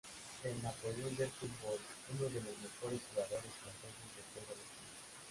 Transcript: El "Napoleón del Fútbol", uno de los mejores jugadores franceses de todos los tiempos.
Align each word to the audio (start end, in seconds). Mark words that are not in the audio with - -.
El 0.43 0.63
"Napoleón 0.63 1.15
del 1.15 1.29
Fútbol", 1.29 1.77
uno 2.09 2.27
de 2.27 2.41
los 2.41 2.57
mejores 2.57 3.01
jugadores 3.13 3.51
franceses 3.61 4.09
de 4.17 4.23
todos 4.33 4.47
los 4.49 4.57
tiempos. 4.73 5.27